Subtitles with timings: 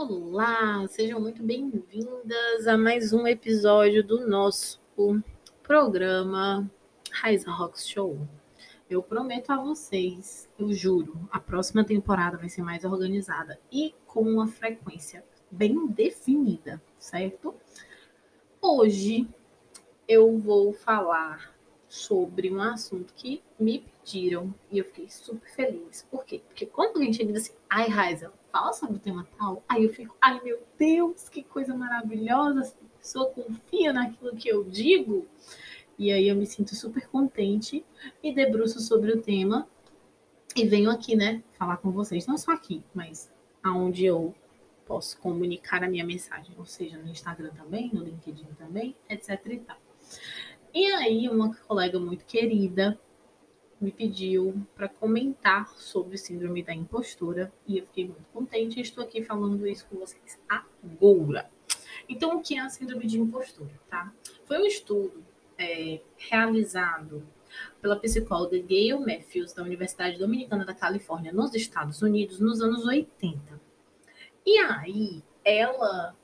[0.00, 4.80] Olá, sejam muito bem-vindas a mais um episódio do nosso
[5.60, 6.70] programa
[7.10, 8.16] Raiz Rock Show.
[8.88, 14.22] Eu prometo a vocês, eu juro, a próxima temporada vai ser mais organizada e com
[14.22, 17.52] uma frequência bem definida, certo?
[18.62, 19.28] Hoje
[20.06, 21.52] eu vou falar
[21.88, 26.06] sobre um assunto que me pediram e eu fiquei super feliz.
[26.08, 26.40] Por quê?
[26.46, 30.16] Porque quando alguém chega assim, ai, Raiza, fala sobre o tema tal, aí eu fico,
[30.20, 35.26] ai meu Deus, que coisa maravilhosa, essa pessoa confia naquilo que eu digo.
[35.96, 37.84] E aí eu me sinto super contente,
[38.22, 39.68] me debruço sobre o tema
[40.56, 43.32] e venho aqui, né, falar com vocês, não só aqui, mas
[43.62, 44.34] aonde eu
[44.84, 49.58] posso comunicar a minha mensagem, ou seja, no Instagram também, no LinkedIn também, etc e
[49.58, 49.76] tal.
[50.74, 52.98] E aí, uma colega muito querida
[53.80, 59.22] me pediu para comentar sobre síndrome da impostura e eu fiquei muito contente estou aqui
[59.22, 61.48] falando isso com vocês agora.
[62.08, 64.12] Então, o que é a síndrome de impostura, tá?
[64.46, 65.24] Foi um estudo
[65.56, 67.22] é, realizado
[67.80, 73.60] pela psicóloga Gail Matthews da Universidade Dominicana da Califórnia, nos Estados Unidos, nos anos 80.
[74.44, 76.16] E aí, ela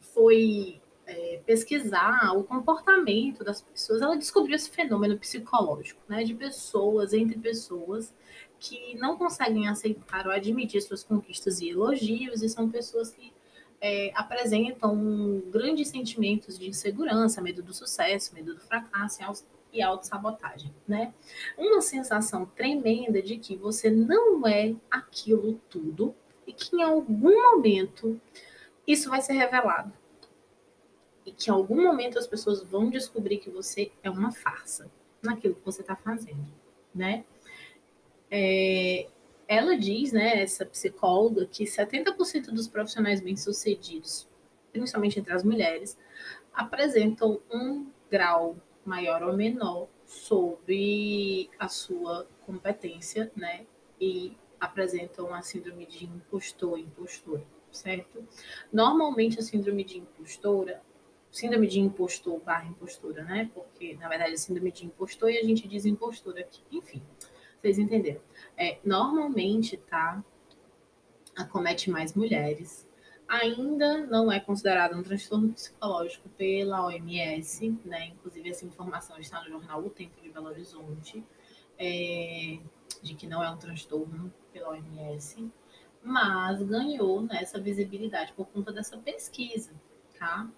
[0.00, 7.12] foi é, pesquisar o comportamento das pessoas, ela descobriu esse fenômeno psicológico, né, de pessoas
[7.12, 8.14] entre pessoas
[8.58, 13.32] que não conseguem aceitar ou admitir suas conquistas e elogios, e são pessoas que
[13.80, 21.12] é, apresentam grandes sentimentos de insegurança, medo do sucesso, medo do fracasso e autossabotagem, né?
[21.58, 26.14] Uma sensação tremenda de que você não é aquilo tudo
[26.46, 28.18] e que em algum momento
[28.86, 29.92] isso vai ser revelado
[31.24, 34.90] e que em algum momento as pessoas vão descobrir que você é uma farsa
[35.22, 36.46] naquilo que você está fazendo,
[36.94, 37.24] né?
[38.30, 39.06] É,
[39.46, 44.28] ela diz, né, essa psicóloga, que 70% dos profissionais bem-sucedidos,
[44.72, 45.98] principalmente entre as mulheres,
[46.52, 53.66] apresentam um grau maior ou menor sobre a sua competência, né?
[54.00, 58.26] E apresentam a síndrome de impostor, impostora, certo?
[58.72, 60.82] Normalmente a síndrome de impostora
[61.34, 63.50] síndrome de impostor barra impostura, né?
[63.52, 66.62] Porque, na verdade, é síndrome de impostor e a gente diz impostura aqui.
[66.70, 67.02] Enfim,
[67.60, 68.20] vocês entenderam.
[68.56, 70.24] É, normalmente, tá?
[71.36, 72.88] Acomete mais mulheres.
[73.26, 78.06] Ainda não é considerado um transtorno psicológico pela OMS, né?
[78.06, 81.24] Inclusive, essa informação está no jornal O Tempo de Belo Horizonte,
[81.76, 82.60] é,
[83.02, 85.50] de que não é um transtorno pela OMS,
[86.00, 89.72] mas ganhou nessa visibilidade por conta dessa pesquisa,
[90.16, 90.48] tá?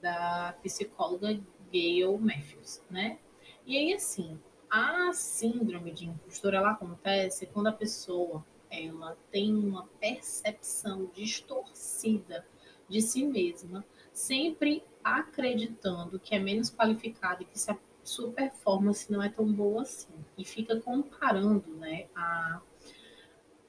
[0.00, 1.38] Da psicóloga
[1.70, 3.18] Gail Matthews, né?
[3.66, 4.38] E aí, assim,
[4.70, 12.46] a síndrome de impostor, ela acontece quando a pessoa, ela tem uma percepção distorcida
[12.88, 19.10] de si mesma, sempre acreditando que é menos qualificada e que se a sua performance
[19.12, 20.12] não é tão boa assim.
[20.36, 22.60] E fica comparando, né, a,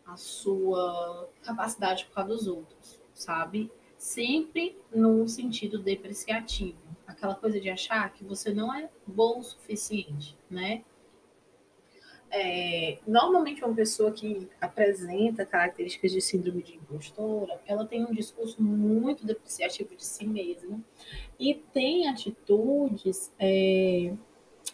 [0.06, 3.72] a sua capacidade com a dos outros, sabe?
[4.00, 10.38] Sempre no sentido depreciativo, aquela coisa de achar que você não é bom o suficiente,
[10.50, 10.84] né?
[12.32, 18.62] É, normalmente uma pessoa que apresenta características de síndrome de impostora, ela tem um discurso
[18.62, 20.80] muito depreciativo de si mesma
[21.40, 24.14] e tem atitudes é,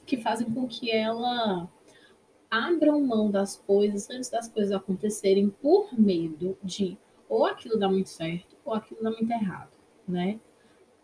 [0.05, 1.67] que fazem com que ela
[2.51, 6.97] abra mão das coisas antes das coisas acontecerem por medo de
[7.29, 9.71] ou aquilo dá muito certo ou aquilo dá muito errado,
[10.07, 10.39] né?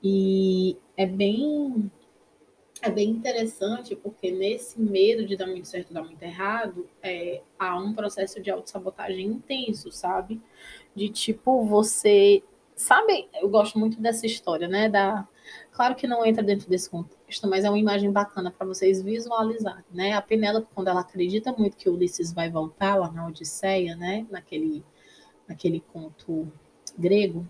[0.04, 1.92] E é bem
[2.82, 7.78] é bem interessante porque nesse medo de dar muito certo, dar muito errado, é, há
[7.78, 10.42] um processo de autossabotagem intenso, sabe?
[10.96, 12.44] De tipo, você.
[12.76, 14.90] Sabe, eu gosto muito dessa história, né?
[14.90, 15.28] Da...
[15.72, 19.86] Claro que não entra dentro desse contexto, mas é uma imagem bacana para vocês visualizarem,
[19.92, 20.14] né?
[20.14, 24.26] A Penélope, quando ela acredita muito que Ulisses vai voltar lá na Odisseia, né?
[24.32, 24.84] Naquele,
[25.52, 26.52] naquele conto
[26.98, 27.46] grego,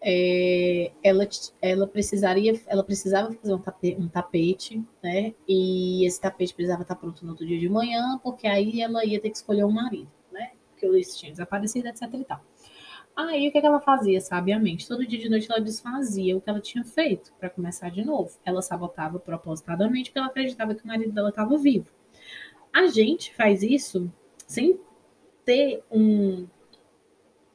[0.00, 1.26] é, ela,
[1.60, 5.34] ela precisaria, ela precisava fazer um tapete, um tapete, né?
[5.48, 9.20] E esse tapete precisava estar pronto no outro dia de manhã, porque aí ela ia
[9.20, 10.52] ter que escolher um marido, né?
[10.70, 12.40] Porque o Ulisses tinha desaparecido, etc e tal.
[13.16, 14.88] Aí o que, que ela fazia, sabiamente?
[14.88, 18.36] Todo dia de noite ela desfazia o que ela tinha feito para começar de novo.
[18.44, 21.90] Ela sabotava propositadamente porque ela acreditava que o marido dela estava vivo.
[22.72, 24.12] A gente faz isso
[24.46, 24.80] sem
[25.44, 26.46] ter um,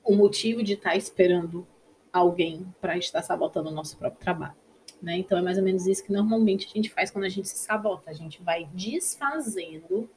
[0.10, 1.68] um motivo de estar tá esperando
[2.12, 4.56] alguém para estar sabotando o nosso próprio trabalho.
[5.00, 5.18] Né?
[5.18, 7.58] Então é mais ou menos isso que normalmente a gente faz quando a gente se
[7.60, 8.10] sabota.
[8.10, 10.10] A gente vai desfazendo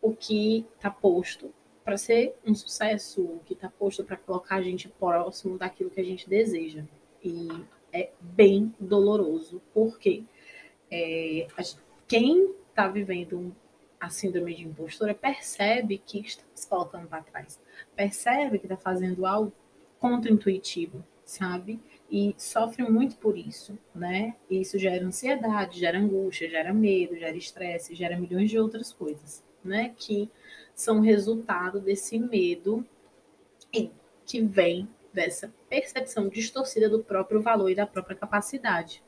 [0.00, 1.52] o que está posto
[1.84, 6.04] para ser um sucesso que está posto para colocar a gente próximo daquilo que a
[6.04, 6.84] gente deseja.
[7.22, 7.48] E
[7.92, 10.24] é bem doloroso, porque
[10.90, 11.46] é,
[12.08, 13.54] quem está vivendo
[14.00, 17.60] a síndrome de impostora percebe que está se colocando para trás,
[17.94, 19.52] percebe que está fazendo algo
[19.98, 21.80] contra-intuitivo, sabe?
[22.10, 24.36] E sofre muito por isso, né?
[24.48, 29.42] E isso gera ansiedade, gera angústia, gera medo, gera estresse, gera milhões de outras coisas,
[29.64, 29.94] né?
[29.96, 30.30] Que
[30.74, 32.86] são resultado desse medo
[34.26, 39.02] que vem dessa percepção distorcida do próprio valor e da própria capacidade.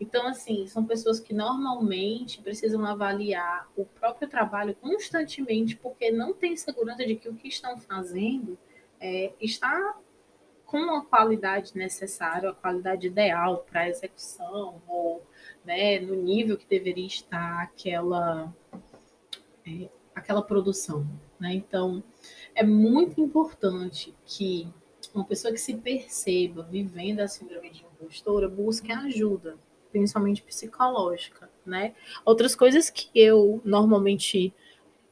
[0.00, 6.56] Então, assim, são pessoas que normalmente precisam avaliar o próprio trabalho constantemente, porque não têm
[6.56, 8.58] segurança de que o que estão fazendo
[9.00, 9.96] é, está
[10.66, 15.22] com a qualidade necessária, a qualidade ideal para a execução, ou
[15.64, 18.52] né, no nível que deveria estar aquela,
[19.66, 21.06] é, aquela produção.
[21.38, 21.54] Né?
[21.54, 22.02] Então,
[22.54, 24.68] é muito importante que
[25.14, 29.56] uma pessoa que se perceba vivendo a síndrome de impostora busque ajuda,
[29.94, 31.94] principalmente psicológica, né?
[32.24, 34.52] Outras coisas que eu normalmente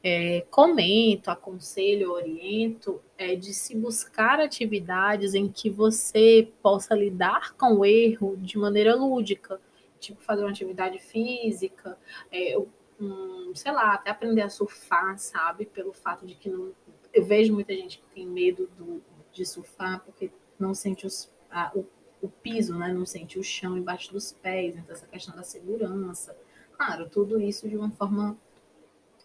[0.03, 7.77] é, comento, aconselho, oriento, é de se buscar atividades em que você possa lidar com
[7.77, 9.61] o erro de maneira lúdica,
[10.01, 11.97] tipo fazer uma atividade física,
[12.29, 12.57] é,
[12.99, 15.65] um, sei lá, até aprender a surfar, sabe?
[15.65, 16.73] Pelo fato de que não,
[17.13, 19.01] eu vejo muita gente que tem medo do,
[19.31, 20.29] de surfar porque
[20.59, 21.87] não sente os, a, o,
[22.25, 22.91] o piso, né?
[22.91, 26.35] Não sente o chão embaixo dos pés, então essa questão da segurança.
[26.77, 28.37] Claro, tudo isso de uma forma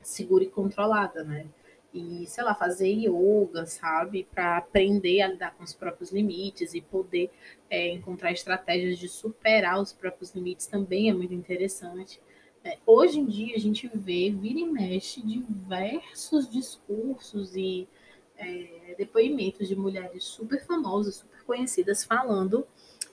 [0.03, 1.47] segura e controlada, né?
[1.93, 4.29] E, sei lá, fazer yoga, sabe?
[4.31, 7.31] Para aprender a lidar com os próprios limites e poder
[7.71, 12.21] é, encontrar estratégias de superar os próprios limites também é muito interessante.
[12.65, 17.89] É, hoje em dia a gente vê, vira e mexe, diversos discursos e
[18.37, 22.67] é, depoimentos de mulheres super famosas, super conhecidas, falando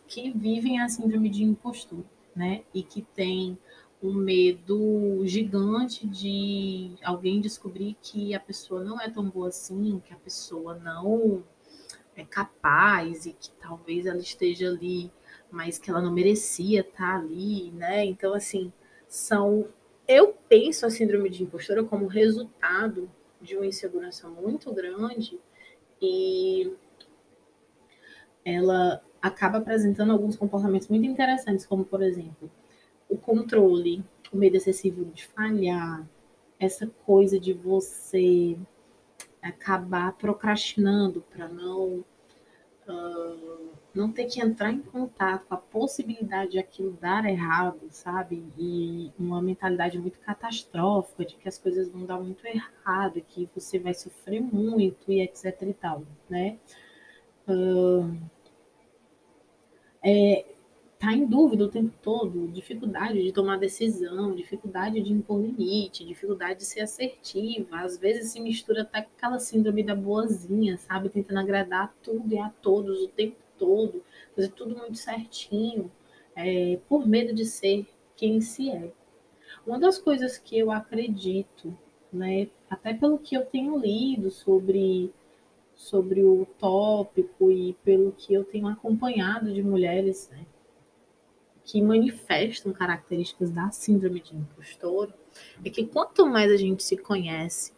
[0.08, 2.04] que vivem a síndrome de impostor,
[2.36, 2.64] né?
[2.74, 3.58] E que tem
[4.02, 10.14] um medo gigante de alguém descobrir que a pessoa não é tão boa assim, que
[10.14, 11.44] a pessoa não
[12.16, 15.12] é capaz e que talvez ela esteja ali,
[15.52, 18.06] mas que ela não merecia estar ali, né?
[18.06, 18.72] Então, assim,
[19.08, 19.68] são.
[20.08, 23.10] Eu penso a síndrome de impostora como resultado
[23.42, 25.40] de uma insegurança muito grande
[26.02, 26.72] e
[28.46, 32.50] ela acaba apresentando alguns comportamentos muito interessantes, como, por exemplo,
[33.10, 36.08] o controle, o medo excessivo de falhar,
[36.60, 38.58] essa coisa de você
[39.42, 42.04] acabar procrastinando para não
[42.88, 48.44] uh, não ter que entrar em contato com a possibilidade de aquilo dar errado, sabe?
[48.58, 53.80] E uma mentalidade muito catastrófica de que as coisas vão dar muito errado, que você
[53.80, 56.58] vai sofrer muito e etc e tal, né?
[57.48, 58.12] Uh,
[60.06, 60.46] é,
[61.00, 66.60] tá em dúvida o tempo todo, dificuldade de tomar decisão, dificuldade de impor limite, dificuldade
[66.60, 71.40] de ser assertiva, às vezes se mistura até com aquela síndrome da boazinha, sabe, tentando
[71.40, 74.04] agradar a tudo e a todos o tempo todo,
[74.36, 75.92] fazer tudo muito certinho,
[76.36, 78.92] é, por medo de ser quem se é.
[79.66, 81.76] Uma das coisas que eu acredito,
[82.14, 85.12] né, até pelo que eu tenho lido sobre
[85.76, 90.46] sobre o tópico e pelo que eu tenho acompanhado de mulheres, né,
[91.64, 95.12] que manifestam características da síndrome de impostor
[95.64, 97.74] é que quanto mais a gente se conhece,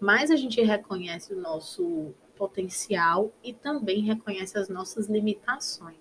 [0.00, 5.96] mais a gente reconhece o nosso potencial e também reconhece as nossas limitações.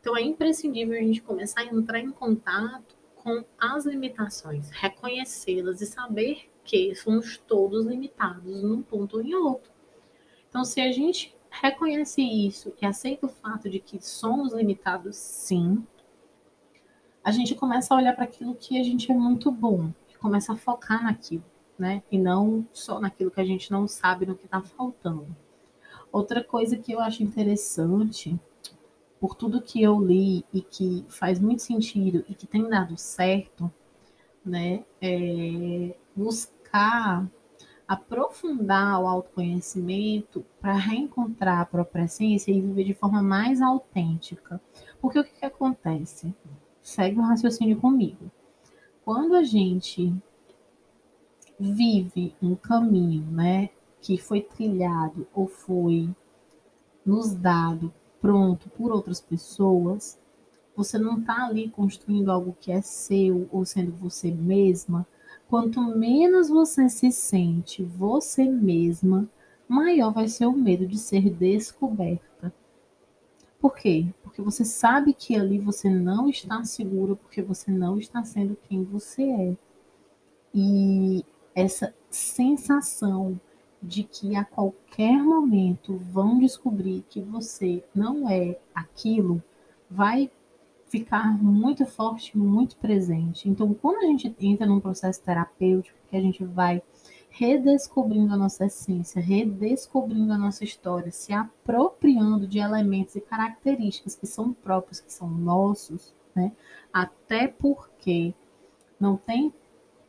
[0.00, 5.86] Então é imprescindível a gente começar a entrar em contato com as limitações, reconhecê-las e
[5.86, 9.71] saber que somos todos limitados num ponto ou em outro.
[10.52, 15.82] Então, se a gente reconhece isso e aceita o fato de que somos limitados, sim,
[17.24, 19.90] a gente começa a olhar para aquilo que a gente é muito bom,
[20.20, 21.42] começa a focar naquilo,
[21.78, 22.02] né?
[22.12, 25.34] E não só naquilo que a gente não sabe, no que está faltando.
[26.12, 28.38] Outra coisa que eu acho interessante,
[29.18, 33.72] por tudo que eu li e que faz muito sentido e que tem dado certo,
[34.44, 37.26] né, é buscar
[37.86, 44.60] aprofundar o autoconhecimento para reencontrar a própria essência e viver de forma mais autêntica.
[45.00, 46.34] Porque o que, que acontece?
[46.82, 48.30] segue o raciocínio comigo.
[49.04, 50.12] Quando a gente
[51.58, 53.70] vive um caminho, né,
[54.00, 56.10] que foi trilhado ou foi
[57.06, 60.18] nos dado pronto por outras pessoas,
[60.74, 65.06] você não está ali construindo algo que é seu ou sendo você mesma.
[65.52, 69.28] Quanto menos você se sente você mesma,
[69.68, 72.50] maior vai ser o medo de ser descoberta.
[73.60, 74.06] Por quê?
[74.22, 78.82] Porque você sabe que ali você não está segura, porque você não está sendo quem
[78.82, 79.56] você é.
[80.54, 81.22] E
[81.54, 83.38] essa sensação
[83.82, 89.42] de que a qualquer momento vão descobrir que você não é aquilo,
[89.90, 90.30] vai
[90.92, 93.48] ficar muito forte, muito presente.
[93.48, 96.82] Então, quando a gente entra num processo terapêutico, que a gente vai
[97.30, 104.26] redescobrindo a nossa essência, redescobrindo a nossa história, se apropriando de elementos e características que
[104.26, 106.52] são próprios, que são nossos, né?
[106.92, 108.34] Até porque
[109.00, 109.50] não tem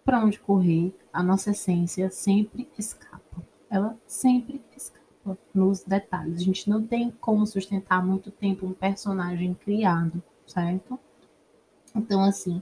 [0.03, 3.41] para onde correr, a nossa essência sempre escapa.
[3.69, 6.41] Ela sempre escapa nos detalhes.
[6.41, 10.99] A gente não tem como sustentar muito tempo um personagem criado, certo?
[11.95, 12.61] Então, assim,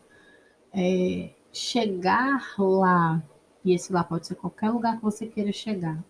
[0.74, 3.24] é, chegar lá
[3.64, 6.04] e esse lá pode ser qualquer lugar que você queira chegar,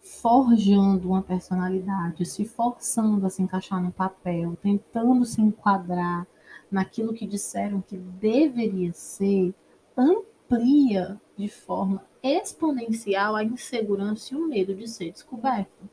[0.00, 6.26] forjando uma personalidade, se forçando a se encaixar no papel, tentando se enquadrar
[6.70, 9.54] naquilo que disseram que deveria ser,
[9.96, 15.88] amplia de forma exponencial a insegurança e o medo de ser descoberto.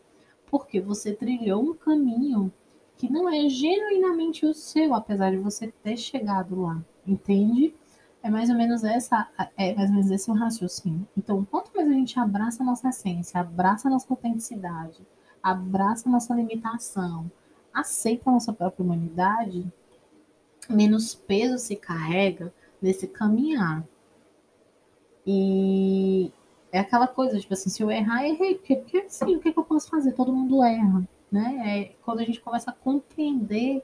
[0.50, 2.51] Porque você trilhou um caminho
[3.00, 7.74] que não é genuinamente o seu, apesar de você ter chegado lá, entende?
[8.22, 9.25] É mais ou menos essa,
[9.56, 11.08] é mais ou menos esse o raciocínio.
[11.18, 15.08] Então, quanto mais a gente abraça a nossa essência, abraça a nossa autenticidade,
[15.41, 17.32] abraça a nossa limitação,
[17.74, 19.65] aceita a nossa própria humanidade,
[20.70, 23.82] menos peso se carrega nesse caminhar.
[25.25, 26.34] E
[26.70, 29.60] é aquela coisa, tipo assim, se eu errar, errei, porque, porque sim, o que, que
[29.60, 30.12] eu posso fazer?
[30.12, 31.62] Todo mundo erra, né?
[31.65, 33.83] É quando a gente começa a compreender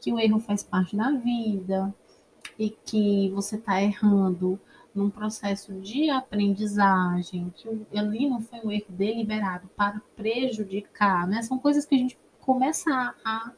[0.00, 1.94] que o erro faz parte da vida,
[2.58, 4.60] e que você está errando
[4.94, 11.42] num processo de aprendizagem, que ali não foi um erro deliberado para prejudicar, né?
[11.42, 13.52] São coisas que a gente começa a, a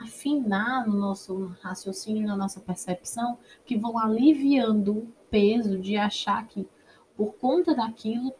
[0.00, 6.68] afinar no nosso raciocínio, na nossa percepção, que vão aliviando o peso de achar que
[7.16, 8.34] por conta daquilo,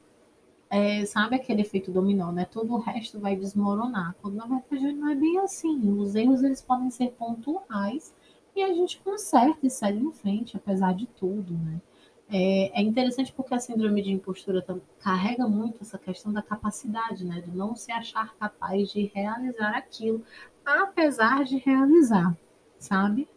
[0.71, 2.45] é, sabe aquele efeito dominó, né?
[2.45, 4.15] Todo o resto vai desmoronar.
[4.21, 5.91] Quando na verdade não é bem assim.
[5.93, 8.15] Os erros eles podem ser pontuais
[8.57, 11.81] e a gente conserta e segue em frente, apesar de tudo, né?
[12.29, 14.65] É, é interessante porque a síndrome de impostura
[14.99, 17.43] carrega muito essa questão da capacidade, né?
[17.43, 20.23] Do não se achar capaz de realizar aquilo,
[20.65, 22.37] apesar de realizar,
[22.79, 23.29] sabe?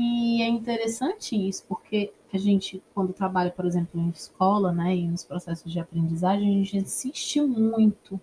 [0.00, 5.08] E é interessante isso, porque a gente, quando trabalha, por exemplo, em escola, né, e
[5.08, 8.20] nos processos de aprendizagem, a gente insiste muito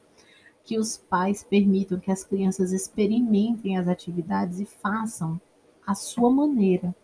[0.63, 5.39] que os pais permitam que as crianças experimentem as atividades e façam
[5.86, 6.96] a sua maneira.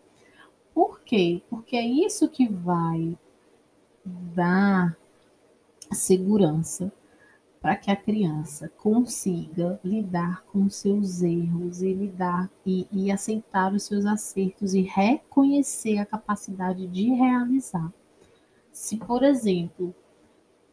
[0.72, 1.42] Por quê?
[1.50, 3.14] Porque é isso que vai
[4.34, 4.96] dar
[5.92, 6.90] segurança
[7.62, 13.84] para que a criança consiga lidar com seus erros e lidar e, e, aceitar os
[13.84, 17.92] seus acertos e reconhecer a capacidade de realizar.
[18.72, 19.94] Se, por exemplo,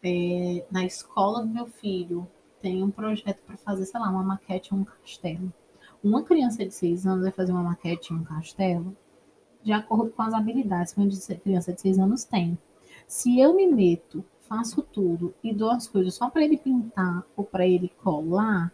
[0.02, 2.28] é, na escola do meu filho
[2.60, 5.54] tem um projeto para fazer, sei lá, uma maquete ou um castelo.
[6.04, 8.98] Uma criança de 6 anos vai fazer uma maquete em um castelo
[9.62, 12.58] de acordo com as habilidades que uma criança de 6 anos tem.
[13.06, 17.46] Se eu me meto, faço tudo e dou as coisas só para ele pintar ou
[17.46, 18.74] para ele colar,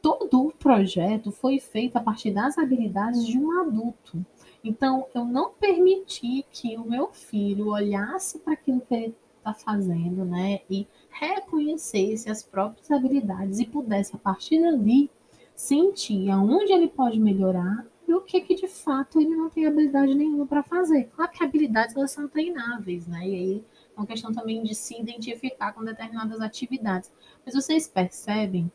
[0.00, 4.24] todo o projeto foi feito a partir das habilidades de um adulto.
[4.62, 10.24] Então, eu não permiti que o meu filho olhasse para aquilo que ele está fazendo,
[10.24, 10.60] né?
[10.70, 15.10] E reconhecesse as próprias habilidades e pudesse, a partir dali,
[15.54, 20.46] sentir aonde ele pode melhorar o que que de fato ele não tem habilidade nenhuma
[20.46, 21.04] para fazer.
[21.14, 23.26] Claro que habilidades elas são treináveis, né?
[23.26, 23.64] E aí
[23.96, 27.12] é uma questão também de se identificar com determinadas atividades.
[27.44, 28.70] Mas vocês percebem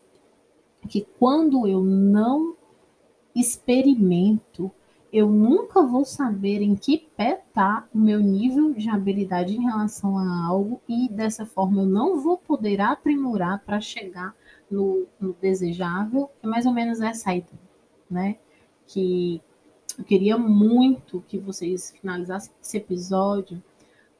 [0.88, 2.55] que quando eu não
[3.36, 4.72] experimento,
[5.12, 10.17] eu nunca vou saber em que pé está o meu nível de habilidade em relação
[10.17, 14.36] a algo e dessa forma eu não vou poder aprimorar para chegar
[14.69, 17.60] no, no desejável, é mais ou menos essa ideia,
[18.10, 18.38] né?
[18.91, 19.41] Que
[19.98, 23.62] eu queria muito que vocês finalizassem esse episódio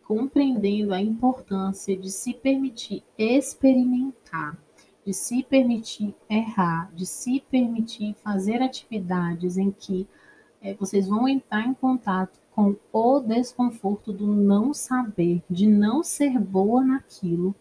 [0.04, 4.58] compreendendo a importância de se permitir experimentar,
[5.06, 10.08] de se permitir errar, de se permitir fazer atividades em que
[10.62, 16.38] é, vocês vão entrar em contato com o desconforto do não saber, de não ser
[16.38, 17.56] boa naquilo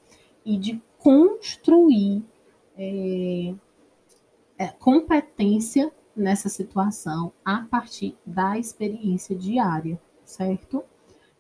[0.45, 2.25] e de construir
[2.77, 3.55] é,
[4.59, 10.85] é, competência nessa situação a partir da experiência diária, certo?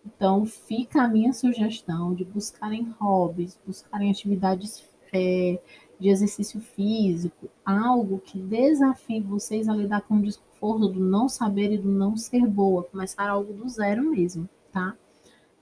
[0.04, 5.60] Então, fica a minha sugestão de buscarem hobbies, buscarem atividades é,
[5.98, 11.72] de exercício físico, algo que desafie vocês a lidar com o desconforto do não saber
[11.72, 14.96] e do não ser boa, começar algo do zero mesmo, tá?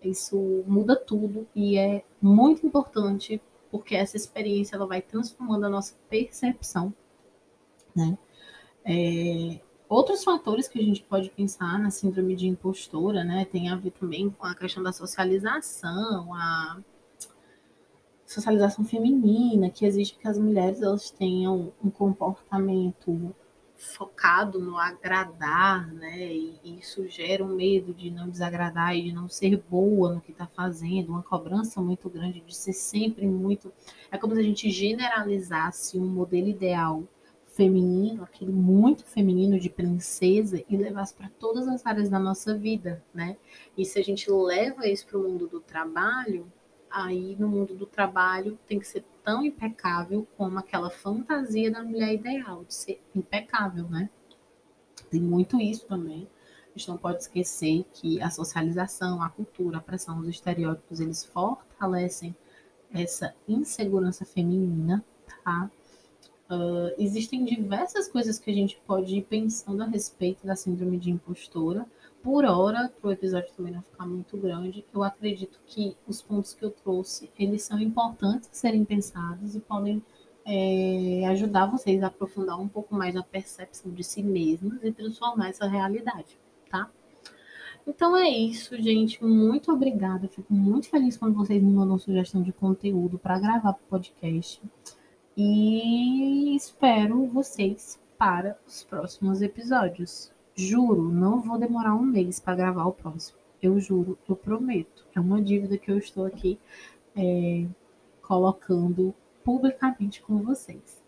[0.02, 5.94] Isso muda tudo e é muito importante porque essa experiência ela vai transformando a nossa
[6.08, 6.94] percepção,
[7.94, 8.16] né?
[8.88, 13.76] É, outros fatores que a gente pode pensar na síndrome de impostora, né, tem a
[13.76, 16.80] ver também com a questão da socialização, a
[18.24, 23.34] socialização feminina, que exige que as mulheres elas tenham um comportamento
[23.76, 26.32] focado no agradar, né?
[26.32, 30.32] E isso gera um medo de não desagradar e de não ser boa no que
[30.32, 33.72] está fazendo, uma cobrança muito grande de ser sempre muito.
[34.10, 37.04] É como se a gente generalizasse um modelo ideal
[37.56, 43.02] feminino, aquele muito feminino de princesa, e levasse para todas as áreas da nossa vida,
[43.14, 43.38] né?
[43.76, 46.52] E se a gente leva isso para o mundo do trabalho,
[46.90, 52.12] aí no mundo do trabalho tem que ser tão impecável como aquela fantasia da mulher
[52.12, 54.10] ideal, de ser impecável, né?
[55.10, 56.28] Tem muito isso também.
[56.74, 61.24] A gente não pode esquecer que a socialização, a cultura, a pressão, os estereótipos, eles
[61.24, 62.36] fortalecem
[62.92, 65.02] essa insegurança feminina,
[65.42, 65.70] tá?
[66.48, 71.10] Uh, existem diversas coisas que a gente pode ir pensando a respeito da síndrome de
[71.10, 71.86] impostora,
[72.26, 76.54] por hora, para o episódio também não ficar muito grande, eu acredito que os pontos
[76.54, 80.02] que eu trouxe, eles são importantes serem pensados e podem
[80.44, 85.50] é, ajudar vocês a aprofundar um pouco mais a percepção de si mesmos e transformar
[85.50, 86.36] essa realidade,
[86.68, 86.90] tá?
[87.86, 89.22] Então é isso, gente.
[89.22, 90.26] Muito obrigada.
[90.26, 94.60] Fico muito feliz quando vocês me mandam sugestão de conteúdo para gravar para o podcast.
[95.38, 100.32] E espero vocês para os próximos episódios.
[100.54, 103.38] Juro, não vou demorar um mês para gravar o próximo.
[103.60, 105.06] Eu juro, eu prometo.
[105.14, 106.58] É uma dívida que eu estou aqui
[107.14, 107.66] é,
[108.22, 109.14] colocando
[109.44, 111.02] publicamente com vocês.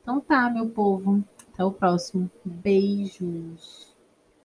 [0.00, 1.24] Então tá, meu povo.
[1.52, 2.30] Até o próximo.
[2.44, 3.85] Beijos.